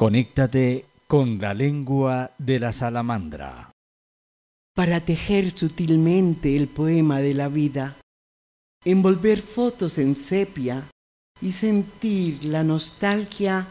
[0.00, 3.70] Conéctate con la lengua de la salamandra.
[4.74, 7.96] Para tejer sutilmente el poema de la vida,
[8.86, 10.84] envolver fotos en sepia
[11.42, 13.66] y sentir la nostalgia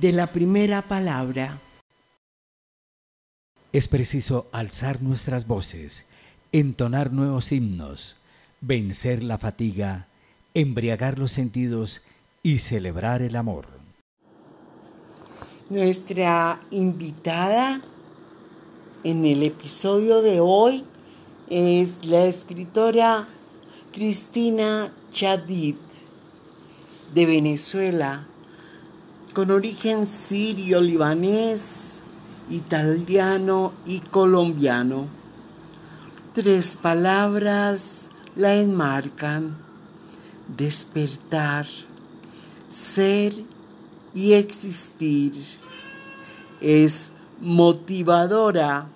[0.00, 1.58] de la primera palabra.
[3.70, 6.06] Es preciso alzar nuestras voces,
[6.50, 8.16] entonar nuevos himnos,
[8.62, 10.08] vencer la fatiga,
[10.54, 12.00] embriagar los sentidos
[12.42, 13.73] y celebrar el amor.
[15.74, 17.80] Nuestra invitada
[19.02, 20.84] en el episodio de hoy
[21.50, 23.26] es la escritora
[23.92, 25.74] Cristina Chadid
[27.12, 28.24] de Venezuela,
[29.34, 31.94] con origen sirio, libanés,
[32.48, 35.08] italiano y colombiano.
[36.34, 39.56] Tres palabras la enmarcan,
[40.56, 41.66] despertar,
[42.68, 43.42] ser
[44.14, 45.63] y existir.
[46.66, 48.88] Es motivadora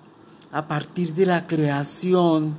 [0.51, 2.55] a partir de la creación.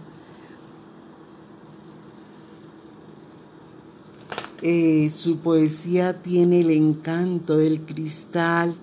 [4.63, 8.77] Eh, su poesía tiene el encanto del cristal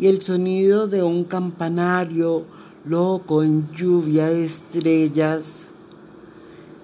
[0.00, 2.44] y el sonido de un campanario
[2.84, 5.68] loco en lluvia de estrellas.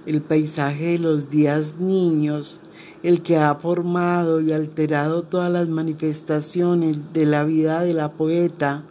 [0.06, 2.60] El paisaje de los días niños
[3.02, 8.82] el que ha formado y alterado todas las manifestaciones de la vida de la poeta,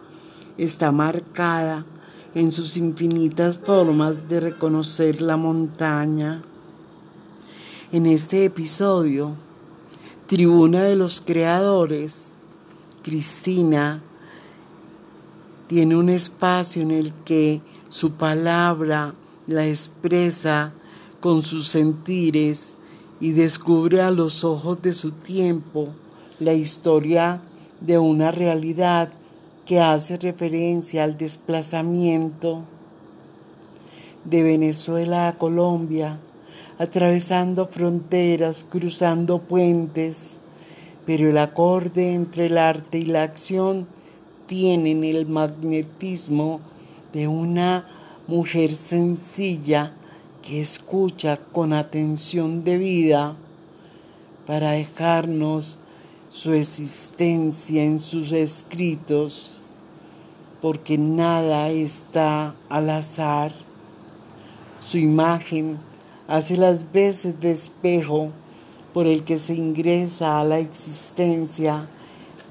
[0.58, 1.86] está marcada
[2.34, 6.42] en sus infinitas formas de reconocer la montaña.
[7.92, 9.36] En este episodio,
[10.28, 12.34] Tribuna de los Creadores,
[13.04, 14.02] Cristina
[15.68, 19.14] tiene un espacio en el que su palabra
[19.48, 20.74] la expresa
[21.20, 22.77] con sus sentires
[23.20, 25.90] y descubre a los ojos de su tiempo
[26.40, 27.42] la historia
[27.82, 29.10] de una realidad
[29.66, 32.64] que hace referencia al desplazamiento
[34.24, 36.20] de Venezuela a Colombia,
[36.78, 40.38] atravesando fronteras, cruzando puentes,
[41.06, 43.88] pero el acorde entre el arte y la acción
[44.46, 46.62] tienen el magnetismo
[47.14, 47.88] de una
[48.28, 49.94] mujer sencilla
[50.48, 53.36] que escucha con atención debida
[54.46, 55.78] para dejarnos
[56.30, 59.60] su existencia en sus escritos,
[60.62, 63.52] porque nada está al azar.
[64.80, 65.80] Su imagen
[66.30, 68.30] hace las veces de espejo
[68.94, 71.90] por el que se ingresa a la existencia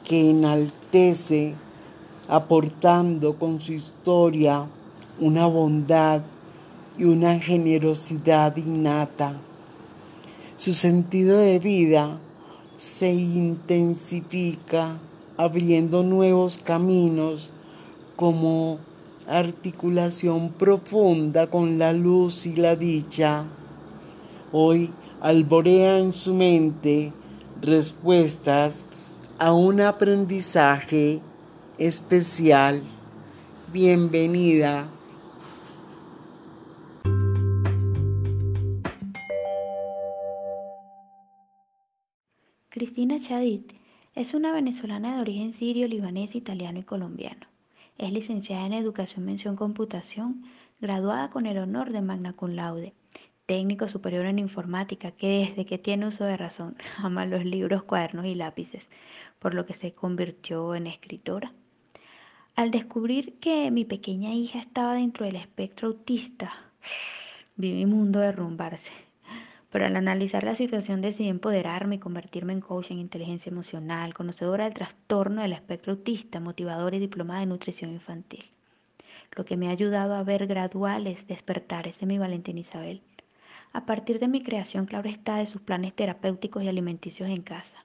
[0.05, 1.55] que enaltece,
[2.29, 4.67] aportando con su historia
[5.19, 6.21] una bondad
[6.99, 9.37] y una generosidad innata.
[10.57, 12.19] Su sentido de vida
[12.75, 14.99] se intensifica
[15.37, 17.51] abriendo nuevos caminos
[18.17, 18.79] como
[19.29, 23.45] articulación profunda con la luz y la dicha.
[24.53, 24.91] Hoy
[25.21, 27.13] alborea en su mente
[27.61, 28.85] respuestas
[29.39, 31.21] a un aprendizaje
[31.79, 32.83] especial.
[33.73, 34.89] Bienvenida
[42.77, 43.73] Cristina Chadit
[44.15, 47.47] es una venezolana de origen sirio, libanés, italiano y colombiano.
[47.97, 50.45] Es licenciada en Educación Mención Computación,
[50.79, 52.93] graduada con el honor de Magna Cum Laude,
[53.47, 58.27] técnico superior en informática que desde que tiene uso de razón ama los libros, cuadernos
[58.27, 58.91] y lápices,
[59.39, 61.55] por lo que se convirtió en escritora.
[62.57, 66.53] Al descubrir que mi pequeña hija estaba dentro del espectro autista,
[67.57, 69.06] vi mi mundo derrumbarse
[69.71, 74.65] pero al analizar la situación decidí empoderarme y convertirme en coach en inteligencia emocional, conocedora
[74.65, 78.45] del trastorno del espectro autista, motivadora y diplomada de nutrición infantil.
[79.37, 83.03] Lo que me ha ayudado a ver graduales despertares en mi Valentín Isabel.
[83.73, 87.85] A partir de mi creación, claro está, de sus planes terapéuticos y alimenticios en casa.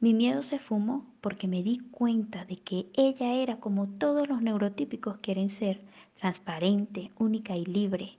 [0.00, 4.42] Mi miedo se fumó porque me di cuenta de que ella era como todos los
[4.42, 5.80] neurotípicos quieren ser,
[6.18, 8.18] transparente, única y libre,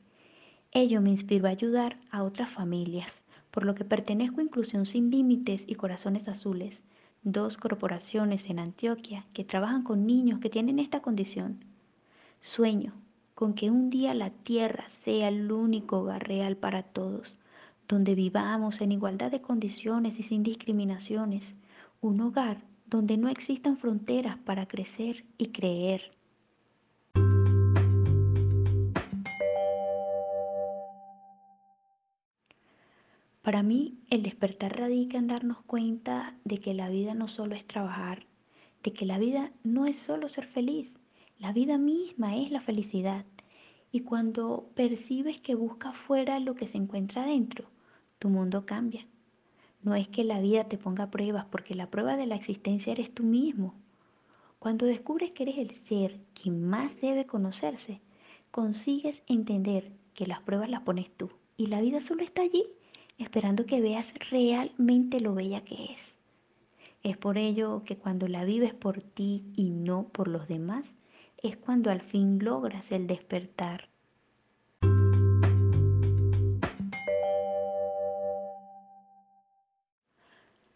[0.76, 3.12] Ello me inspiró a ayudar a otras familias,
[3.52, 6.82] por lo que pertenezco a Inclusión Sin Límites y Corazones Azules,
[7.22, 11.64] dos corporaciones en Antioquia que trabajan con niños que tienen esta condición.
[12.42, 12.94] Sueño
[13.36, 17.38] con que un día la tierra sea el único hogar real para todos,
[17.88, 21.54] donde vivamos en igualdad de condiciones y sin discriminaciones,
[22.02, 26.12] un hogar donde no existan fronteras para crecer y creer.
[33.44, 37.68] Para mí, el despertar radica en darnos cuenta de que la vida no solo es
[37.68, 38.26] trabajar,
[38.84, 40.96] de que la vida no es solo ser feliz,
[41.40, 43.26] la vida misma es la felicidad.
[43.92, 47.66] Y cuando percibes que busca fuera lo que se encuentra dentro,
[48.18, 49.06] tu mundo cambia.
[49.82, 53.14] No es que la vida te ponga pruebas, porque la prueba de la existencia eres
[53.14, 53.76] tú mismo.
[54.58, 58.00] Cuando descubres que eres el ser que más debe conocerse,
[58.52, 62.64] consigues entender que las pruebas las pones tú y la vida solo está allí
[63.18, 66.14] esperando que veas realmente lo bella que es.
[67.04, 70.94] Es por ello que cuando la vives por ti y no por los demás,
[71.42, 73.90] es cuando al fin logras el despertar.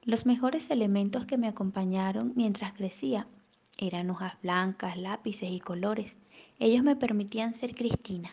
[0.04, 3.28] Los mejores elementos que me acompañaron mientras crecía
[3.78, 6.18] eran hojas blancas, lápices y colores.
[6.60, 8.32] Ellos me permitían ser Cristina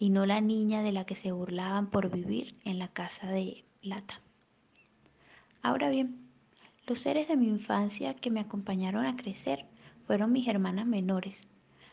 [0.00, 3.64] y no la niña de la que se burlaban por vivir en la casa de
[3.82, 4.22] lata.
[5.60, 6.26] Ahora bien,
[6.86, 9.66] los seres de mi infancia que me acompañaron a crecer
[10.06, 11.46] fueron mis hermanas menores,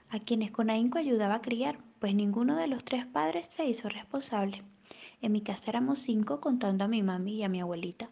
[0.10, 3.90] a quienes con ahínco ayudaba a criar, pues ninguno de los tres padres se hizo
[3.90, 4.64] responsable.
[5.22, 8.10] En mi casa éramos cinco contando a mi mami y a mi abuelita.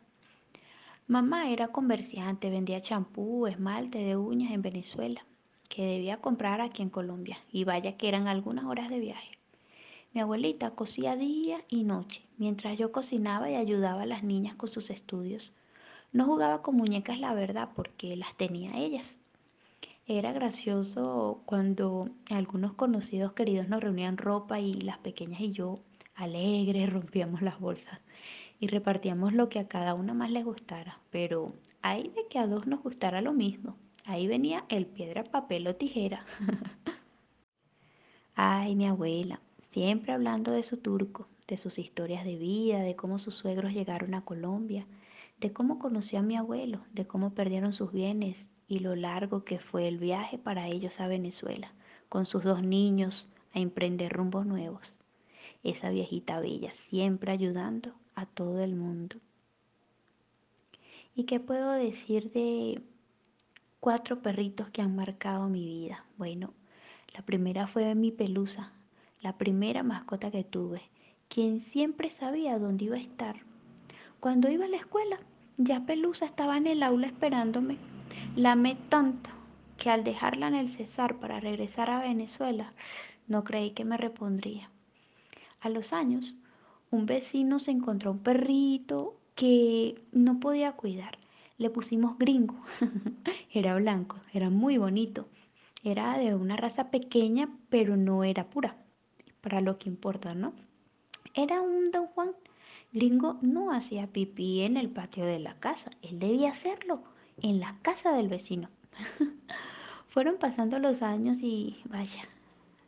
[1.07, 5.25] Mamá era comerciante, vendía champú, esmalte de uñas en Venezuela,
[5.69, 9.37] que debía comprar aquí en Colombia, y vaya que eran algunas horas de viaje.
[10.15, 14.69] Mi abuelita cosía día y noche, mientras yo cocinaba y ayudaba a las niñas con
[14.69, 15.51] sus estudios.
[16.13, 19.17] No jugaba con muñecas, la verdad, porque las tenía ellas.
[20.07, 25.79] Era gracioso cuando algunos conocidos queridos nos reunían ropa y las pequeñas y yo,
[26.15, 27.99] alegres, rompíamos las bolsas
[28.61, 30.97] y repartíamos lo que a cada una más les gustara.
[31.11, 31.51] Pero
[31.81, 33.75] hay de que a dos nos gustara lo mismo.
[34.05, 36.25] Ahí venía el piedra, papel o tijera.
[38.35, 39.41] Ay, mi abuela,
[39.75, 44.13] siempre hablando de su turco, de sus historias de vida, de cómo sus suegros llegaron
[44.13, 44.87] a Colombia,
[45.41, 49.59] de cómo conoció a mi abuelo, de cómo perdieron sus bienes y lo largo que
[49.59, 51.73] fue el viaje para ellos a Venezuela,
[52.07, 54.97] con sus dos niños a emprender rumbos nuevos.
[55.61, 59.17] Esa viejita bella, siempre ayudando a todo el mundo.
[61.17, 62.81] ¿Y qué puedo decir de
[63.81, 66.05] cuatro perritos que han marcado mi vida?
[66.15, 66.53] Bueno,
[67.13, 68.71] la primera fue mi pelusa,
[69.21, 70.81] la primera mascota que tuve,
[71.27, 73.37] quien siempre sabía dónde iba a estar.
[74.19, 75.19] Cuando iba a la escuela,
[75.57, 77.77] ya Pelusa estaba en el aula esperándome.
[78.35, 79.29] La amé tanto
[79.77, 82.73] que al dejarla en el Cesar para regresar a Venezuela,
[83.27, 84.69] no creí que me repondría.
[85.59, 86.35] A los años,
[86.91, 91.17] un vecino se encontró un perrito que no podía cuidar.
[91.57, 92.55] Le pusimos gringo.
[93.51, 95.27] era blanco, era muy bonito.
[95.83, 98.75] Era de una raza pequeña, pero no era pura
[99.45, 100.53] para lo que importa, ¿no?
[101.35, 102.31] Era un don Juan.
[102.91, 107.03] Gringo no hacía pipí en el patio de la casa, él debía hacerlo
[107.43, 108.69] en la casa del vecino.
[110.07, 112.23] Fueron pasando los años y vaya,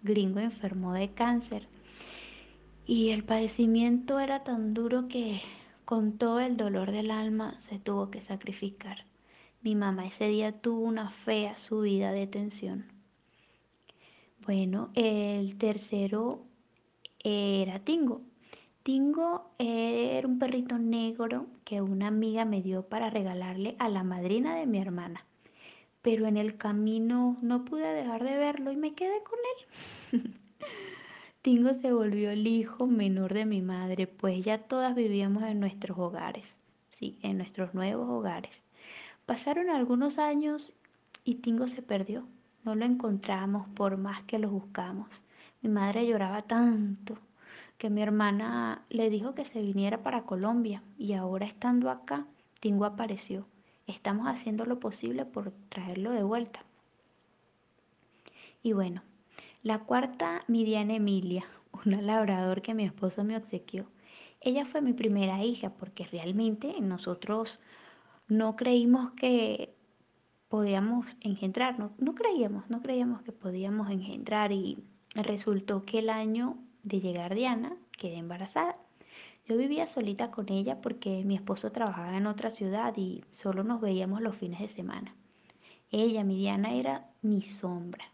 [0.01, 1.67] Gringo enfermó de cáncer.
[2.87, 5.41] Y el padecimiento era tan duro que
[5.85, 9.05] con todo el dolor del alma se tuvo que sacrificar.
[9.61, 12.97] Mi mamá ese día tuvo una fea subida de tensión.
[14.47, 16.46] Bueno, el tercero
[17.23, 18.21] era Tingo.
[18.83, 24.55] Tingo era un perrito negro que una amiga me dio para regalarle a la madrina
[24.55, 25.25] de mi hermana.
[26.01, 29.39] Pero en el camino no pude dejar de verlo y me quedé con
[30.13, 30.33] él.
[31.41, 35.97] Tingo se volvió el hijo menor de mi madre, pues ya todas vivíamos en nuestros
[35.97, 36.57] hogares,
[36.89, 38.63] sí, en nuestros nuevos hogares.
[39.25, 40.71] Pasaron algunos años
[41.25, 42.25] y Tingo se perdió.
[42.63, 45.09] No lo encontramos por más que lo buscamos.
[45.67, 47.17] Mi madre lloraba tanto
[47.77, 52.25] que mi hermana le dijo que se viniera para Colombia y ahora estando acá,
[52.61, 53.45] Tingo apareció.
[53.85, 56.61] Estamos haciendo lo posible por traerlo de vuelta.
[58.63, 59.03] Y bueno,
[59.61, 61.43] la cuarta, mi Diana Emilia,
[61.85, 63.87] una labrador que mi esposo me obsequió.
[64.39, 67.59] Ella fue mi primera hija porque realmente nosotros
[68.29, 69.75] no creímos que
[70.47, 74.81] podíamos engendrar, no, no creíamos, no creíamos que podíamos engendrar y
[75.23, 78.77] Resultó que el año de llegar Diana quedé embarazada.
[79.47, 83.81] Yo vivía solita con ella porque mi esposo trabajaba en otra ciudad y solo nos
[83.81, 85.15] veíamos los fines de semana.
[85.89, 88.05] Ella, mi Diana, era mi sombra.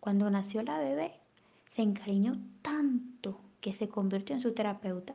[0.00, 1.12] Cuando nació la bebé,
[1.66, 5.14] se encariñó tanto que se convirtió en su terapeuta.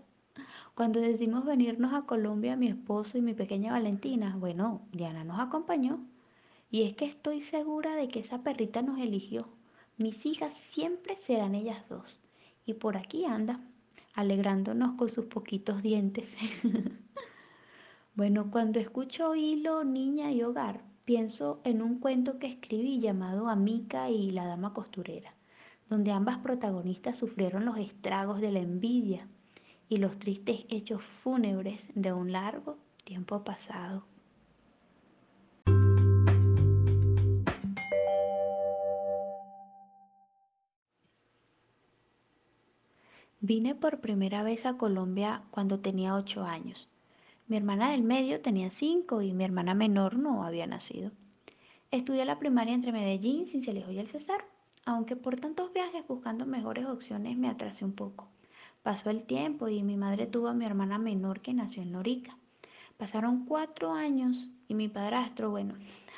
[0.76, 6.06] Cuando decidimos venirnos a Colombia, mi esposo y mi pequeña Valentina, bueno, Diana nos acompañó.
[6.70, 9.48] Y es que estoy segura de que esa perrita nos eligió
[10.02, 12.20] mis hijas siempre serán ellas dos.
[12.66, 13.60] Y por aquí anda,
[14.14, 16.36] alegrándonos con sus poquitos dientes.
[18.16, 24.10] bueno, cuando escucho hilo, niña y hogar, pienso en un cuento que escribí llamado Amica
[24.10, 25.34] y la Dama Costurera,
[25.90, 29.28] donde ambas protagonistas sufrieron los estragos de la envidia
[29.90, 34.11] y los tristes hechos fúnebres de un largo tiempo pasado.
[43.54, 46.88] Vine por primera vez a Colombia cuando tenía ocho años.
[47.50, 51.12] Mi hermana del medio tenía cinco y mi hermana menor no había nacido.
[51.92, 54.46] Estudié la primaria entre Medellín, Cincelejo y El Cesar,
[54.86, 58.30] aunque por tantos viajes buscando mejores opciones me atrasé un poco.
[58.84, 62.38] Pasó el tiempo y mi madre tuvo a mi hermana menor que nació en Lorica.
[62.96, 65.74] Pasaron cuatro años y mi padrastro, bueno,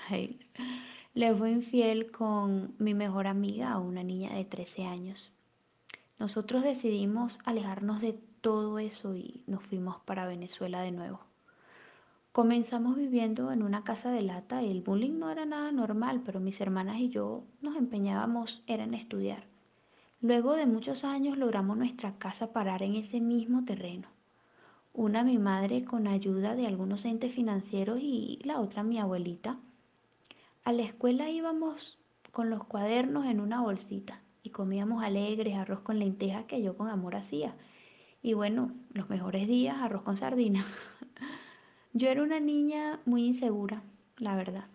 [1.15, 5.31] le fue infiel con mi mejor amiga, una niña de 13 años.
[6.19, 11.19] Nosotros decidimos alejarnos de todo eso y nos fuimos para Venezuela de nuevo.
[12.33, 16.39] Comenzamos viviendo en una casa de lata y el bullying no era nada normal, pero
[16.39, 19.43] mis hermanas y yo nos empeñábamos en estudiar.
[20.21, 24.07] Luego de muchos años logramos nuestra casa parar en ese mismo terreno.
[24.93, 29.57] Una mi madre con ayuda de algunos entes financieros y la otra mi abuelita.
[30.63, 31.97] A la escuela íbamos
[32.31, 36.89] con los cuadernos en una bolsita y comíamos alegres arroz con lentejas que yo con
[36.89, 37.55] amor hacía
[38.25, 40.65] y bueno, los mejores días, arroz con sardina.
[41.93, 43.83] Yo era una niña muy insegura,
[44.17, 44.67] la verdad.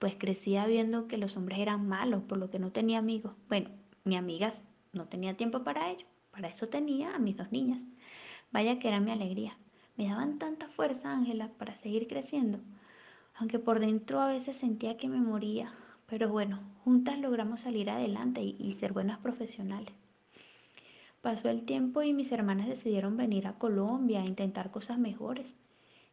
[0.00, 3.34] Pues crecía viendo que los hombres eran malos, por lo que no tenía amigos.
[3.48, 3.70] Bueno,
[4.04, 4.60] ni amigas,
[4.92, 6.06] no tenía tiempo para ello.
[6.32, 7.80] Para eso tenía a mis dos niñas.
[8.50, 9.56] Vaya que era mi alegría.
[9.96, 12.58] Me daban tanta fuerza, Ángela, para seguir creciendo.
[13.36, 15.72] Aunque por dentro a veces sentía que me moría.
[16.10, 19.94] Pero bueno, juntas logramos salir adelante y, ser buenas profesionales.
[21.20, 25.54] Pasó el tiempo y mis hermanas decidieron venir a Colombia a intentar cosas mejores.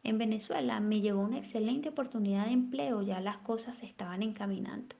[0.04, 4.94] En Venezuela me llegó una excelente oportunidad de empleo, ya las cosas se estaban encaminando.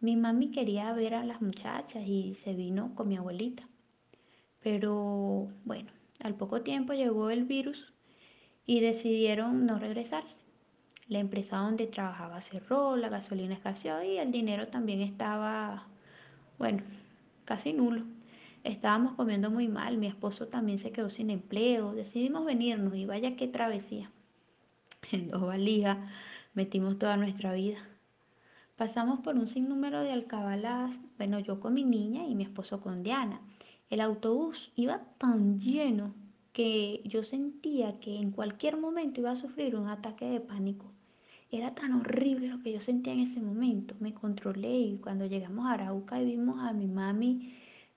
[0.00, 3.68] Mi mami quería ver a las muchachas y se vino con mi abuelita.
[4.60, 7.92] Pero bueno, al poco tiempo llegó el virus
[8.66, 10.47] y decidieron no regresarse.
[11.08, 15.86] La empresa donde trabajaba cerró, la gasolina escaseó y el dinero también estaba,
[16.58, 16.82] bueno,
[17.46, 18.02] casi nulo.
[18.62, 23.36] Estábamos comiendo muy mal, mi esposo también se quedó sin empleo, decidimos venirnos y vaya
[23.36, 24.10] qué travesía.
[25.12, 25.96] En dos valijas
[26.52, 27.78] metimos toda nuestra vida.
[28.76, 33.02] Pasamos por un sinnúmero de alcabalas, bueno, yo con mi niña y mi esposo con
[33.02, 33.40] Diana.
[33.88, 36.12] El autobús iba tan lleno
[36.52, 40.92] que yo sentía que en cualquier momento iba a sufrir un ataque de pánico.
[41.50, 43.94] Era tan horrible lo que yo sentía en ese momento.
[44.00, 47.54] Me controlé y cuando llegamos a Arauca y vimos a mi mami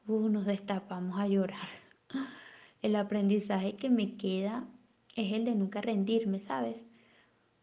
[0.07, 1.69] nos destapamos a llorar.
[2.81, 4.65] El aprendizaje que me queda
[5.15, 6.85] es el de nunca rendirme, ¿sabes?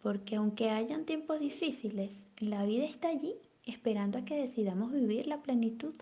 [0.02, 5.42] Porque aunque hayan tiempos difíciles, la vida está allí esperando a que decidamos vivir la
[5.42, 5.94] plenitud.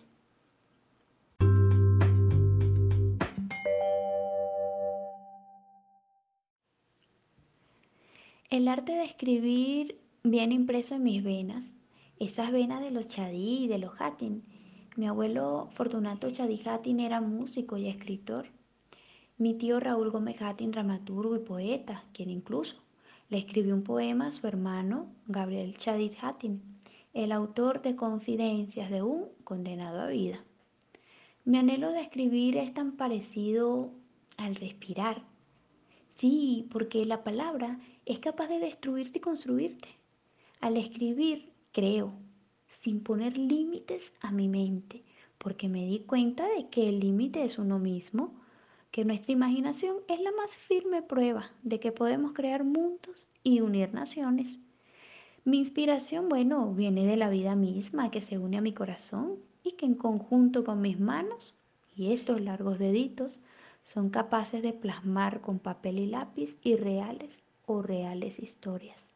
[8.49, 11.75] El arte de escribir viene impreso en mis venas,
[12.19, 14.43] esas venas de los chadí y de los hatin
[14.97, 18.47] mi abuelo Fortunato Chadijatin era músico y escritor.
[19.37, 22.75] Mi tío Raúl Gómez Hattin, dramaturgo y poeta, quien incluso
[23.29, 26.63] le escribió un poema a su hermano Gabriel Chadid Hattin,
[27.13, 30.43] el autor de Confidencias de un condenado a vida.
[31.45, 33.91] Mi anhelo de escribir es tan parecido
[34.35, 35.21] al respirar.
[36.15, 37.77] Sí, porque la palabra
[38.07, 39.89] es capaz de destruirte y construirte.
[40.61, 42.13] Al escribir, creo,
[42.69, 45.03] sin poner límites a mi mente,
[45.37, 48.33] porque me di cuenta de que el límite es uno mismo,
[48.91, 53.93] que nuestra imaginación es la más firme prueba de que podemos crear mundos y unir
[53.93, 54.57] naciones.
[55.43, 59.73] Mi inspiración, bueno, viene de la vida misma que se une a mi corazón y
[59.73, 61.55] que en conjunto con mis manos
[61.93, 63.37] y estos largos deditos
[63.83, 69.13] son capaces de plasmar con papel y lápiz irreales o reales historias.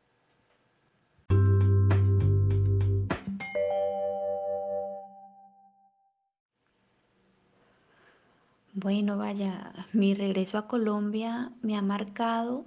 [8.74, 12.66] Bueno, vaya, mi regreso a Colombia me ha marcado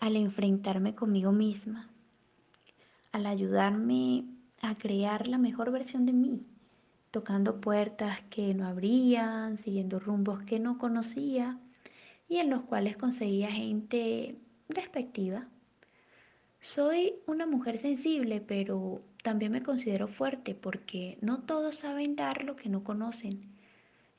[0.00, 1.90] al enfrentarme conmigo misma,
[3.12, 4.24] al ayudarme
[4.60, 6.46] a crear la mejor versión de mí,
[7.10, 11.58] tocando puertas que no abrían, siguiendo rumbos que no conocía
[12.28, 14.38] y en los cuales conseguía gente
[14.74, 15.46] despectiva.
[16.60, 22.56] Soy una mujer sensible, pero también me considero fuerte porque no todos saben dar lo
[22.56, 23.52] que no conocen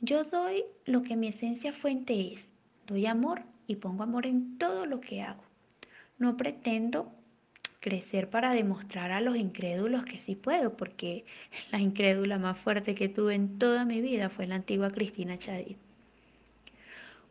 [0.05, 2.51] yo doy lo que mi esencia fuente es.
[2.87, 5.41] Doy amor y pongo amor en todo lo que hago.
[6.17, 7.09] No pretendo
[7.79, 11.23] crecer para demostrar a los incrédulos que sí puedo, porque
[11.71, 15.77] la incrédula más fuerte que tuve en toda mi vida fue la antigua Cristina Chadid.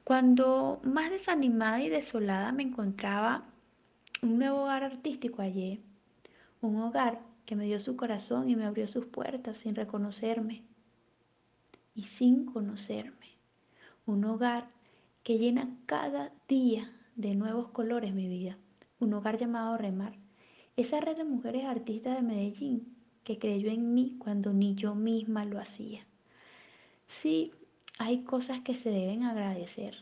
[0.05, 3.45] Cuando más desanimada y desolada me encontraba,
[4.21, 5.81] un nuevo hogar artístico allí,
[6.61, 10.63] un hogar que me dio su corazón y me abrió sus puertas sin reconocerme
[11.95, 13.37] y sin conocerme,
[14.07, 14.69] un hogar
[15.23, 18.57] que llena cada día de nuevos colores mi vida,
[18.99, 20.15] un hogar llamado Remar,
[20.77, 25.45] esa red de mujeres artistas de Medellín que creyó en mí cuando ni yo misma
[25.45, 26.05] lo hacía.
[27.07, 27.53] Sí,
[28.03, 29.95] hay cosas que se deben agradecer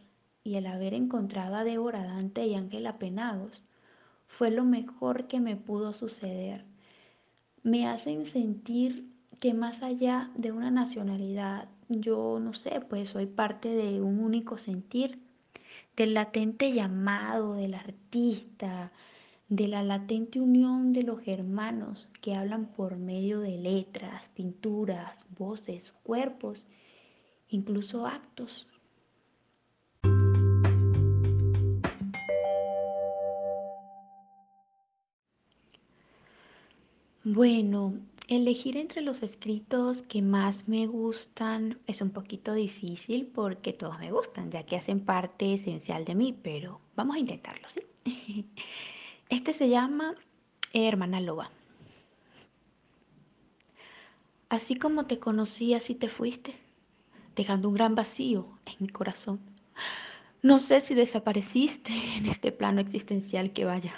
[0.42, 3.62] y el haber encontrado a Débora Dante y Ángela Penagos
[4.26, 6.64] fue lo mejor que me pudo suceder.
[7.62, 9.06] Me hacen sentir
[9.38, 14.56] que más allá de una nacionalidad, yo no sé, pues soy parte de un único
[14.56, 15.18] sentir,
[15.96, 18.92] del latente llamado del artista,
[19.50, 25.92] de la latente unión de los hermanos que hablan por medio de letras, pinturas, voces,
[26.02, 26.66] cuerpos,
[27.50, 28.66] incluso actos.
[37.22, 37.94] Bueno,
[38.28, 44.10] elegir entre los escritos que más me gustan es un poquito difícil porque todos me
[44.10, 47.82] gustan, ya que hacen parte esencial de mí, pero vamos a intentarlo, ¿sí?
[49.28, 50.16] Este se llama
[50.72, 51.50] Hermana Loba.
[54.48, 56.56] Así como te conocí, así te fuiste,
[57.36, 59.40] dejando un gran vacío en mi corazón.
[60.42, 63.94] No sé si desapareciste en este plano existencial que vaya,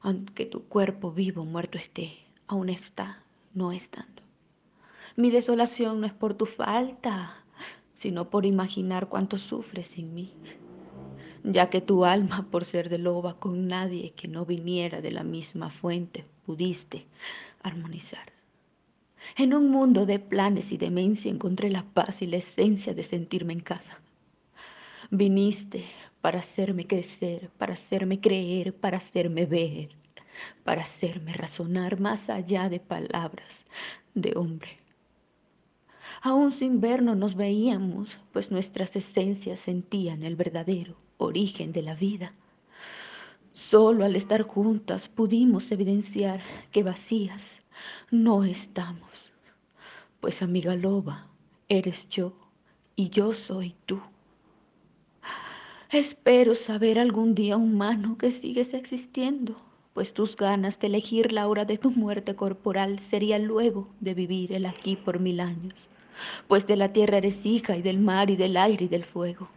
[0.00, 2.12] aunque tu cuerpo vivo o muerto esté,
[2.46, 3.22] aún está,
[3.54, 4.22] no estando.
[5.16, 7.36] Mi desolación no es por tu falta,
[7.94, 10.32] sino por imaginar cuánto sufres sin mí
[11.44, 15.24] ya que tu alma, por ser de loba con nadie que no viniera de la
[15.24, 17.06] misma fuente, pudiste
[17.62, 18.30] armonizar.
[19.36, 23.52] En un mundo de planes y demencia encontré la paz y la esencia de sentirme
[23.52, 23.98] en casa.
[25.10, 25.84] Viniste
[26.20, 29.90] para hacerme crecer, para hacerme creer, para hacerme ver,
[30.64, 33.64] para hacerme razonar más allá de palabras
[34.14, 34.78] de hombre.
[36.20, 42.32] Aún sin vernos nos veíamos, pues nuestras esencias sentían el verdadero origen de la vida.
[43.52, 47.58] Solo al estar juntas pudimos evidenciar que vacías
[48.10, 49.32] no estamos,
[50.20, 51.26] pues amiga loba,
[51.68, 52.32] eres yo
[52.96, 54.00] y yo soy tú.
[55.90, 59.56] Espero saber algún día humano que sigues existiendo,
[59.94, 64.52] pues tus ganas de elegir la hora de tu muerte corporal sería luego de vivir
[64.52, 65.74] el aquí por mil años,
[66.48, 69.48] pues de la tierra eres hija y del mar y del aire y del fuego.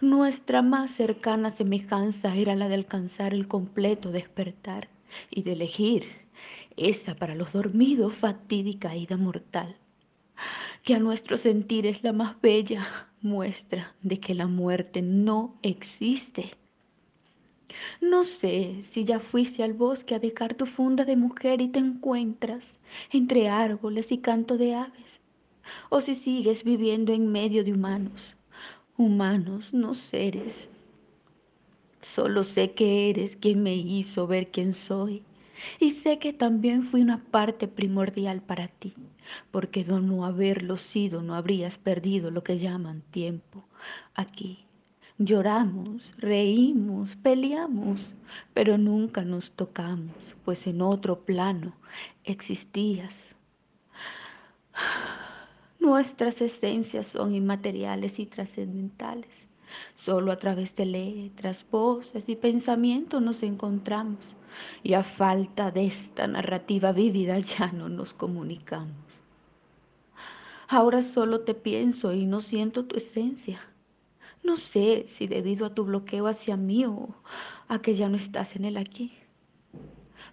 [0.00, 4.88] Nuestra más cercana semejanza era la de alcanzar el completo despertar
[5.30, 6.25] y de elegir
[6.76, 9.76] esa para los dormidos fatídica ida mortal,
[10.82, 16.54] que a nuestro sentir es la más bella muestra de que la muerte no existe.
[18.00, 21.78] No sé si ya fuiste al bosque a dejar tu funda de mujer y te
[21.78, 22.78] encuentras
[23.12, 25.20] entre árboles y canto de aves,
[25.90, 28.36] o si sigues viviendo en medio de humanos
[28.98, 30.68] humanos, no seres.
[32.00, 35.22] Solo sé que eres quien me hizo ver quién soy.
[35.80, 38.94] Y sé que también fui una parte primordial para ti,
[39.50, 43.64] porque de no haberlo sido no habrías perdido lo que llaman tiempo.
[44.14, 44.66] Aquí
[45.18, 48.14] lloramos, reímos, peleamos,
[48.52, 51.74] pero nunca nos tocamos, pues en otro plano
[52.24, 53.14] existías.
[55.78, 59.46] Nuestras esencias son inmateriales y trascendentales.
[59.94, 64.34] Solo a través de letras, voces y pensamientos nos encontramos
[64.82, 69.22] y a falta de esta narrativa vívida ya no nos comunicamos.
[70.68, 73.60] Ahora solo te pienso y no siento tu esencia.
[74.42, 77.08] No sé si debido a tu bloqueo hacia mí o
[77.68, 79.12] a que ya no estás en el aquí.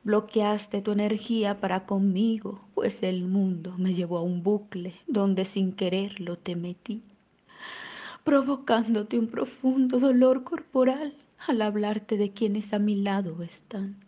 [0.03, 5.71] Bloqueaste tu energía para conmigo, pues el mundo me llevó a un bucle donde sin
[5.71, 7.01] quererlo te metí,
[8.23, 11.15] provocándote un profundo dolor corporal
[11.47, 14.03] al hablarte de quienes a mi lado están.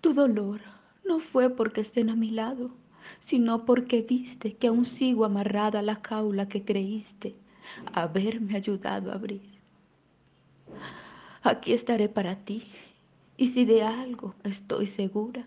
[0.00, 0.60] Tu dolor
[1.04, 2.70] no fue porque estén a mi lado,
[3.20, 7.34] sino porque viste que aún sigo amarrada a la jaula que creíste
[7.92, 9.42] haberme ayudado a abrir.
[11.42, 12.64] Aquí estaré para ti
[13.36, 15.46] y si de algo estoy segura,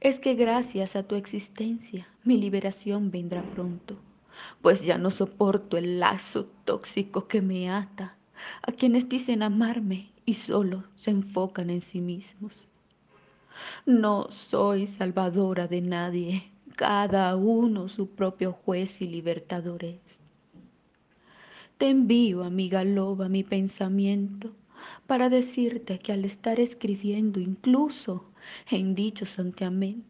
[0.00, 3.96] es que gracias a tu existencia mi liberación vendrá pronto,
[4.62, 8.16] pues ya no soporto el lazo tóxico que me ata
[8.62, 12.69] a quienes dicen amarme y solo se enfocan en sí mismos.
[13.86, 20.00] No soy salvadora de nadie, cada uno su propio juez y libertador es.
[21.78, 24.52] Te envío, amiga loba, mi pensamiento
[25.06, 28.24] para decirte que al estar escribiendo incluso
[28.70, 30.04] en dicho santiamén,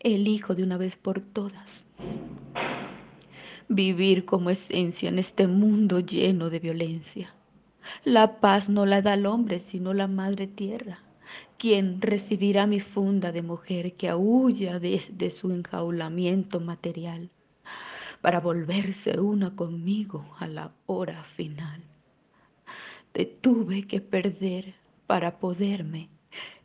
[0.00, 1.84] elijo de una vez por todas
[3.68, 7.34] vivir como esencia en este mundo lleno de violencia.
[8.04, 11.00] La paz no la da el hombre, sino la madre tierra,
[11.58, 17.30] quien recibirá mi funda de mujer que aúlla desde su enjaulamiento material
[18.20, 21.82] para volverse una conmigo a la hora final.
[23.12, 24.74] Te tuve que perder
[25.06, 26.08] para poderme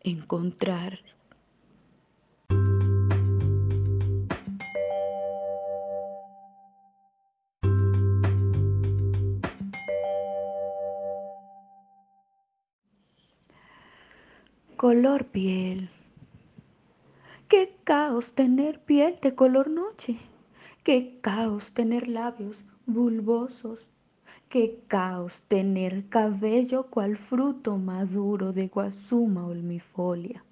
[0.03, 0.99] encontrar
[14.77, 15.89] Color piel.
[17.47, 20.19] Qué caos tener piel de color noche.
[20.83, 23.87] Qué caos tener labios bulbosos.
[24.49, 30.43] Qué caos tener cabello cual fruto maduro de guasuma olmifolia.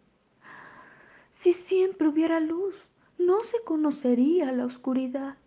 [1.29, 2.73] Si siempre hubiera luz,
[3.19, 5.37] no se conocería la oscuridad.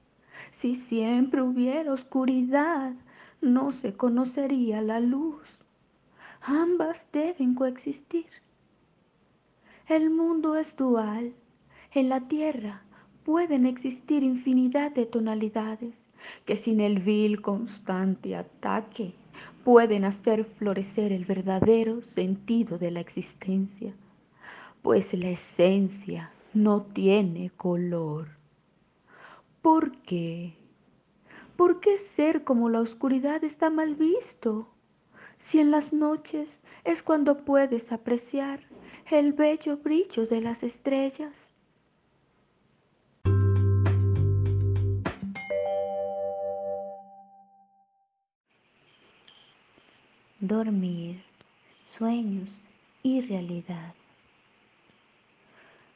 [0.52, 2.92] Si siempre hubiera oscuridad,
[3.40, 5.58] no se conocería la luz.
[6.42, 8.26] Ambas deben coexistir.
[9.88, 11.32] El mundo es dual.
[11.92, 12.82] En la tierra
[13.24, 16.04] pueden existir infinidad de tonalidades
[16.44, 19.14] que sin el vil constante ataque
[19.64, 23.94] pueden hacer florecer el verdadero sentido de la existencia,
[24.82, 28.28] pues la esencia no tiene color.
[29.62, 30.52] ¿Por qué?
[31.56, 34.68] ¿Por qué ser como la oscuridad está mal visto?
[35.38, 38.67] Si en las noches es cuando puedes apreciar
[39.16, 41.50] el bello brillo de las estrellas.
[50.40, 51.22] Dormir,
[51.82, 52.60] sueños
[53.02, 53.94] y realidad.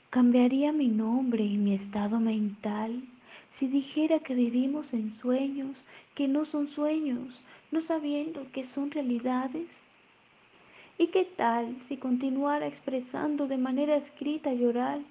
[0.09, 3.05] Cambiaría mi nombre y mi estado mental
[3.51, 9.83] si dijera que vivimos en sueños que no son sueños, no sabiendo que son realidades
[10.99, 15.05] ¿Y qué tal si continuara expresando de manera escrita y oral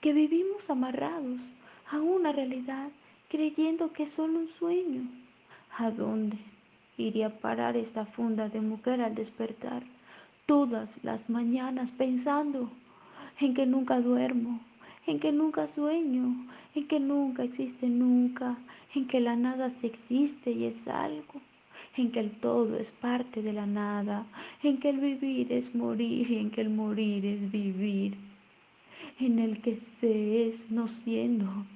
[0.00, 1.46] que vivimos amarrados
[1.90, 2.88] a una realidad
[3.28, 5.02] creyendo que es solo un sueño?
[5.76, 6.38] ¿A dónde
[6.96, 9.82] iría a parar esta funda de mujer al despertar
[10.46, 12.70] todas las mañanas pensando
[13.38, 14.60] en que nunca duermo,
[15.06, 18.56] en que nunca sueño, en que nunca existe nunca,
[18.94, 21.40] en que la nada sí existe y es algo?
[21.96, 24.26] En que el todo es parte de la nada,
[24.62, 28.16] en que el vivir es morir y en que el morir es vivir,
[29.18, 31.66] en el que se es no siendo,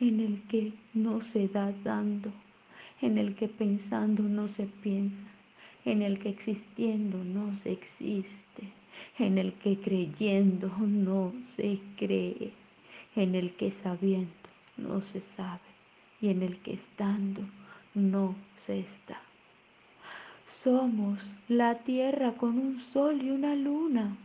[0.00, 2.30] en el que no se da dando,
[3.00, 5.22] en el que pensando no se piensa,
[5.84, 8.64] en el que existiendo no se existe,
[9.18, 12.52] en el que creyendo no se cree,
[13.16, 14.30] en el que sabiendo
[14.76, 15.60] no se sabe
[16.20, 17.42] y en el que estando
[17.94, 19.20] no se está.
[20.46, 24.16] Somos la tierra con un sol y una luna.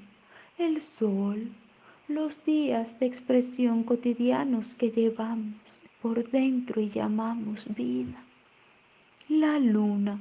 [0.57, 1.49] El sol,
[2.07, 5.55] los días de expresión cotidianos que llevamos
[6.01, 8.23] por dentro y llamamos vida.
[9.27, 10.19] La luna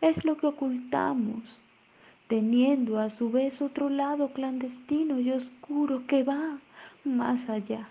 [0.00, 1.60] es lo que ocultamos,
[2.26, 6.58] teniendo a su vez otro lado clandestino y oscuro que va
[7.04, 7.88] más allá.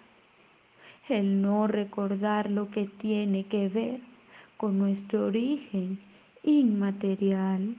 [1.07, 4.14] El no recordar lo que tiene que ver
[4.57, 5.99] con nuestro origen
[6.43, 7.75] inmaterial.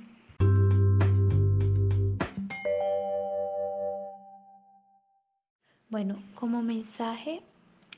[5.89, 7.43] Bueno, como mensaje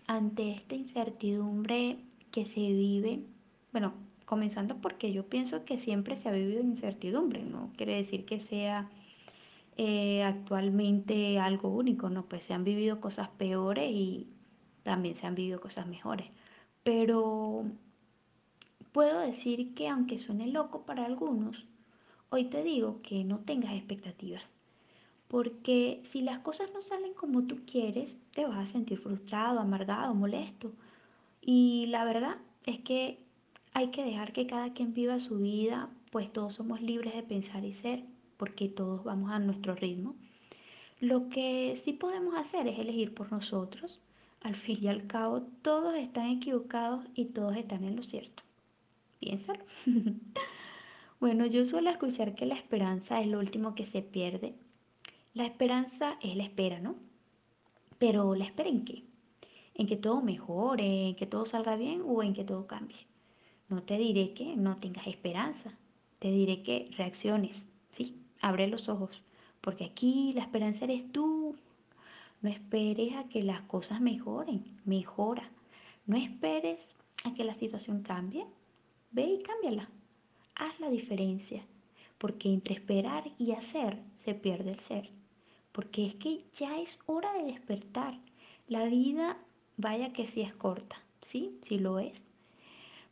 [0.07, 1.99] ante esta incertidumbre
[2.31, 3.21] que se vive,
[3.73, 8.41] bueno, comenzando porque yo pienso que siempre se ha vivido incertidumbre, no quiere decir que
[8.41, 8.91] sea
[9.77, 14.27] eh, actualmente algo único, no, pues se han vivido cosas peores y
[14.83, 16.27] también se han vivido cosas mejores,
[16.83, 17.65] pero
[18.93, 21.67] Puedo decir que aunque suene loco para algunos,
[22.31, 24.55] hoy te digo que no tengas expectativas.
[25.29, 30.15] Porque si las cosas no salen como tú quieres, te vas a sentir frustrado, amargado,
[30.15, 30.73] molesto.
[31.43, 33.19] Y la verdad es que
[33.75, 37.65] hay que dejar que cada quien viva su vida, pues todos somos libres de pensar
[37.65, 38.05] y ser,
[38.39, 40.17] porque todos vamos a nuestro ritmo.
[40.99, 44.01] Lo que sí podemos hacer es elegir por nosotros.
[44.41, 48.48] Al fin y al cabo, todos están equivocados y todos están en lo cierto.
[49.21, 49.65] Piénsalo.
[51.21, 54.55] bueno, yo suelo escuchar que la esperanza es lo último que se pierde.
[55.35, 56.97] La esperanza es la espera, ¿no?
[57.99, 59.05] Pero la espera en qué?
[59.75, 63.07] En que todo mejore, en que todo salga bien o en que todo cambie.
[63.69, 65.77] No te diré que no tengas esperanza,
[66.19, 68.17] te diré que reacciones, ¿sí?
[68.41, 69.23] Abre los ojos,
[69.61, 71.57] porque aquí la esperanza eres tú.
[72.41, 75.51] No esperes a que las cosas mejoren, mejora.
[76.07, 76.81] No esperes
[77.25, 78.47] a que la situación cambie,
[79.11, 79.89] ve y cámbiala.
[80.55, 81.63] Haz la diferencia,
[82.19, 85.09] porque entre esperar y hacer se pierde el ser.
[85.73, 88.19] Porque es que ya es hora de despertar.
[88.67, 89.39] La vida,
[89.77, 91.59] vaya que sí es corta, ¿sí?
[91.63, 92.27] Sí lo es.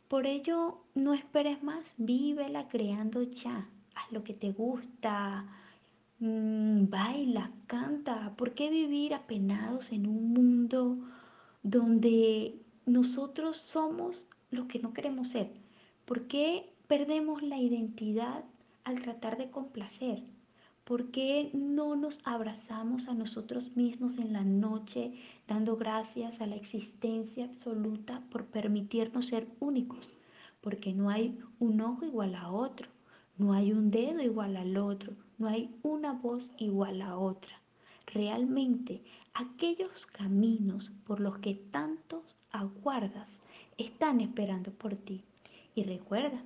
[0.07, 3.67] Por ello, no esperes más, vívela creando ya.
[3.95, 5.45] Haz lo que te gusta,
[6.19, 8.33] mm, baila, canta.
[8.37, 10.97] ¿Por qué vivir apenados en un mundo
[11.63, 12.55] donde
[12.85, 15.51] nosotros somos lo que no queremos ser?
[16.07, 18.45] ¿Por qué perdemos la identidad
[18.85, 20.23] al tratar de complacer?
[20.85, 25.11] ¿Por qué no nos abrazamos a nosotros mismos en la noche
[25.49, 30.13] dando gracias a la existencia absoluta por permitirnos ser únicos?
[30.61, 32.87] Porque no hay un ojo igual a otro,
[33.37, 37.59] no hay un dedo igual al otro, no hay una voz igual a otra.
[38.05, 39.01] Realmente
[39.33, 43.29] aquellos caminos por los que tantos aguardas
[43.77, 45.21] están esperando por ti.
[45.77, 46.41] Y recuerda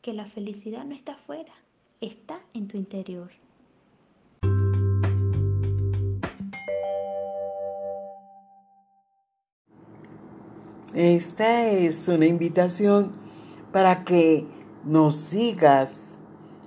[0.00, 1.52] que la felicidad no está afuera,
[2.00, 3.30] está en tu interior.
[10.94, 13.12] Esta es una invitación
[13.70, 14.48] para que
[14.84, 16.18] nos sigas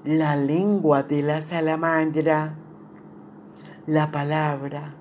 [0.06, 2.56] la lengua de la salamandra,
[3.88, 4.96] la palabra,